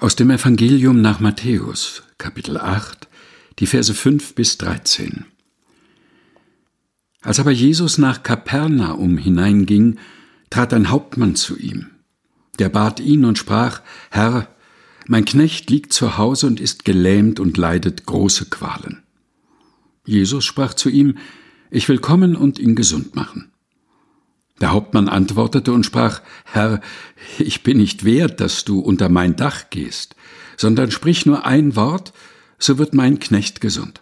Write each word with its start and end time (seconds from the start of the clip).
Aus 0.00 0.14
dem 0.14 0.30
Evangelium 0.30 1.00
nach 1.00 1.18
Matthäus, 1.18 2.04
Kapitel 2.18 2.56
8, 2.56 3.08
die 3.58 3.66
Verse 3.66 3.92
5 3.92 4.36
bis 4.36 4.56
13. 4.58 5.24
Als 7.20 7.40
aber 7.40 7.50
Jesus 7.50 7.98
nach 7.98 8.22
Kapernaum 8.22 9.18
hineinging, 9.18 9.98
trat 10.50 10.72
ein 10.72 10.90
Hauptmann 10.90 11.34
zu 11.34 11.58
ihm. 11.58 11.88
Der 12.60 12.68
bat 12.68 13.00
ihn 13.00 13.24
und 13.24 13.38
sprach, 13.38 13.82
Herr, 14.12 14.54
mein 15.08 15.24
Knecht 15.24 15.68
liegt 15.68 15.92
zu 15.92 16.16
Hause 16.16 16.46
und 16.46 16.60
ist 16.60 16.84
gelähmt 16.84 17.40
und 17.40 17.56
leidet 17.56 18.06
große 18.06 18.44
Qualen. 18.50 19.02
Jesus 20.06 20.44
sprach 20.44 20.74
zu 20.74 20.90
ihm, 20.90 21.18
Ich 21.70 21.88
will 21.88 21.98
kommen 21.98 22.36
und 22.36 22.60
ihn 22.60 22.76
gesund 22.76 23.16
machen. 23.16 23.50
Der 24.60 24.72
Hauptmann 24.72 25.08
antwortete 25.08 25.72
und 25.72 25.84
sprach, 25.84 26.20
Herr, 26.44 26.80
ich 27.38 27.62
bin 27.62 27.78
nicht 27.78 28.04
wert, 28.04 28.40
dass 28.40 28.64
du 28.64 28.80
unter 28.80 29.08
mein 29.08 29.36
Dach 29.36 29.70
gehst, 29.70 30.16
sondern 30.56 30.90
sprich 30.90 31.26
nur 31.26 31.46
ein 31.46 31.76
Wort, 31.76 32.12
so 32.58 32.78
wird 32.78 32.94
mein 32.94 33.20
Knecht 33.20 33.60
gesund. 33.60 34.00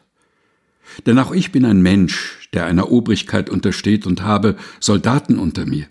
Denn 1.05 1.19
auch 1.19 1.33
ich 1.33 1.53
bin 1.53 1.65
ein 1.65 1.83
Mensch, 1.83 2.49
der 2.55 2.65
einer 2.65 2.91
Obrigkeit 2.91 3.51
untersteht 3.51 4.07
und 4.07 4.23
habe 4.23 4.57
Soldaten 4.81 5.39
unter 5.39 5.67
mir. 5.67 5.87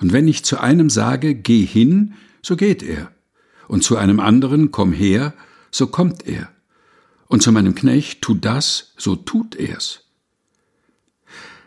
Und 0.00 0.12
wenn 0.12 0.26
ich 0.26 0.44
zu 0.44 0.58
einem 0.58 0.90
sage, 0.90 1.34
geh 1.34 1.64
hin, 1.64 2.14
so 2.42 2.56
geht 2.56 2.82
er, 2.82 3.12
und 3.68 3.84
zu 3.84 3.96
einem 3.96 4.18
anderen, 4.18 4.72
komm 4.72 4.92
her, 4.92 5.34
so 5.70 5.86
kommt 5.86 6.26
er, 6.26 6.50
und 7.26 7.42
zu 7.42 7.52
meinem 7.52 7.74
Knecht, 7.74 8.22
tu 8.22 8.34
das, 8.34 8.92
so 8.96 9.14
tut 9.14 9.54
er's. 9.54 10.03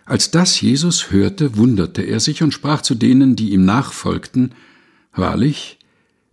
Als 0.08 0.32
das 0.32 0.60
Jesus 0.62 1.12
hörte, 1.12 1.58
wunderte 1.58 2.02
er 2.02 2.22
sich 2.22 2.42
und 2.42 2.54
sprach 2.54 2.82
zu 2.82 2.96
denen, 2.96 3.36
die 3.36 3.52
ihm 3.52 3.66
nachfolgten, 3.66 4.56
Wahrlich, 5.14 5.80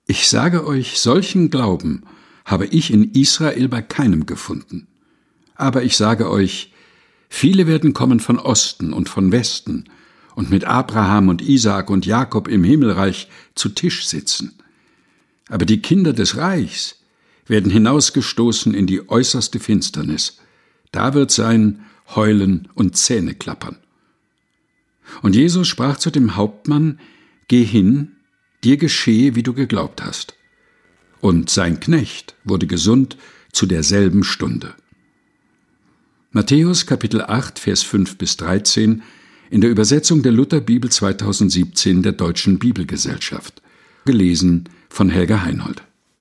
ich 0.06 0.28
sage 0.28 0.66
euch, 0.66 1.00
solchen 1.00 1.50
Glauben 1.50 2.02
habe 2.44 2.66
ich 2.66 2.92
in 2.92 3.12
Israel 3.12 3.68
bei 3.68 3.82
keinem 3.82 4.26
gefunden. 4.26 4.86
Aber 5.54 5.82
ich 5.82 5.96
sage 5.96 6.30
euch, 6.30 6.72
viele 7.28 7.66
werden 7.66 7.94
kommen 7.94 8.20
von 8.20 8.38
Osten 8.38 8.92
und 8.92 9.08
von 9.08 9.32
Westen 9.32 9.84
und 10.34 10.50
mit 10.50 10.64
Abraham 10.64 11.28
und 11.28 11.40
Isaak 11.40 11.90
und 11.90 12.04
Jakob 12.06 12.46
im 12.48 12.62
Himmelreich 12.62 13.28
zu 13.54 13.70
Tisch 13.70 14.06
sitzen. 14.06 14.52
Aber 15.48 15.64
die 15.64 15.80
Kinder 15.80 16.12
des 16.12 16.36
Reichs 16.36 16.96
werden 17.46 17.72
hinausgestoßen 17.72 18.74
in 18.74 18.86
die 18.86 19.08
äußerste 19.08 19.58
Finsternis. 19.58 20.38
Da 20.92 21.14
wird 21.14 21.30
sein 21.30 21.80
Heulen 22.08 22.68
und 22.74 22.96
Zähne 22.96 23.34
klappern. 23.34 23.76
Und 25.22 25.34
Jesus 25.34 25.68
sprach 25.68 25.98
zu 25.98 26.10
dem 26.10 26.36
Hauptmann, 26.36 26.98
Geh 27.48 27.64
hin, 27.64 28.12
dir 28.62 28.76
geschehe, 28.76 29.34
wie 29.34 29.42
du 29.42 29.52
geglaubt 29.52 30.02
hast. 30.02 30.34
Und 31.20 31.50
sein 31.50 31.80
Knecht 31.80 32.34
wurde 32.44 32.66
gesund 32.66 33.16
zu 33.52 33.66
derselben 33.66 34.24
Stunde. 34.24 34.74
Matthäus 36.32 36.86
Kapitel 36.86 37.22
8, 37.22 37.58
Vers 37.58 37.82
5 37.82 38.16
bis 38.18 38.36
13 38.38 39.02
in 39.50 39.60
der 39.60 39.70
Übersetzung 39.70 40.22
der 40.22 40.32
Lutherbibel 40.32 40.90
2017 40.90 42.02
der 42.02 42.12
Deutschen 42.12 42.58
Bibelgesellschaft. 42.58 43.62
Gelesen 44.04 44.68
von 44.88 45.10
Helga 45.10 45.42
Heinold. 45.42 45.84